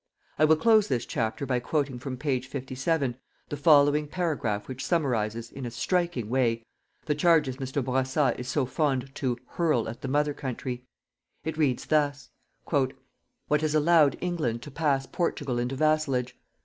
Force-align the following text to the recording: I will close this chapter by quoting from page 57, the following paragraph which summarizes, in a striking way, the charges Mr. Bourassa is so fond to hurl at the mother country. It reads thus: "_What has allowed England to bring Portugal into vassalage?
I 0.39 0.45
will 0.45 0.55
close 0.55 0.87
this 0.87 1.05
chapter 1.05 1.45
by 1.45 1.59
quoting 1.59 1.99
from 1.99 2.17
page 2.17 2.47
57, 2.47 3.17
the 3.49 3.55
following 3.55 4.07
paragraph 4.07 4.67
which 4.67 4.83
summarizes, 4.83 5.51
in 5.51 5.63
a 5.63 5.69
striking 5.69 6.27
way, 6.27 6.65
the 7.05 7.13
charges 7.13 7.57
Mr. 7.57 7.85
Bourassa 7.85 8.33
is 8.39 8.47
so 8.47 8.65
fond 8.65 9.13
to 9.13 9.37
hurl 9.45 9.87
at 9.87 10.01
the 10.01 10.07
mother 10.07 10.33
country. 10.33 10.87
It 11.43 11.55
reads 11.55 11.85
thus: 11.85 12.31
"_What 12.67 12.95
has 13.61 13.75
allowed 13.75 14.17
England 14.21 14.63
to 14.63 14.71
bring 14.71 14.99
Portugal 15.11 15.59
into 15.59 15.75
vassalage? 15.75 16.35